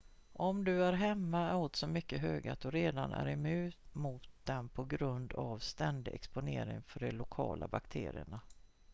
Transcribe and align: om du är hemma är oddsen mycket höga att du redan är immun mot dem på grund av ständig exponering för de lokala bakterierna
om 0.33 0.63
du 0.63 0.83
är 0.83 0.93
hemma 0.93 1.39
är 1.49 1.55
oddsen 1.55 1.91
mycket 1.91 2.21
höga 2.21 2.53
att 2.53 2.59
du 2.59 2.71
redan 2.71 3.13
är 3.13 3.27
immun 3.29 3.71
mot 3.93 4.29
dem 4.43 4.69
på 4.69 4.85
grund 4.85 5.33
av 5.33 5.59
ständig 5.59 6.13
exponering 6.13 6.81
för 6.83 6.99
de 6.99 7.11
lokala 7.11 7.67
bakterierna 7.67 8.39